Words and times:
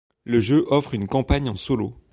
Le 0.23 0.39
jeu 0.39 0.63
offre 0.69 0.95
une 0.95 1.05
campagne 1.07 1.47
en 1.47 1.55
solo. 1.55 1.93